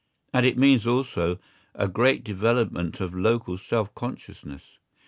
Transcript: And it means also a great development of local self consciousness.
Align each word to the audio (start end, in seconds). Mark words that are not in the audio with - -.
And 0.33 0.47
it 0.47 0.57
means 0.57 0.87
also 0.87 1.37
a 1.75 1.87
great 1.87 2.23
development 2.23 2.99
of 3.01 3.13
local 3.13 3.59
self 3.59 3.93
consciousness. 3.93 4.79